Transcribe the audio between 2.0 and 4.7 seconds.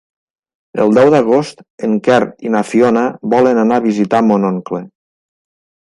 Quer i na Fiona volen anar a visitar mon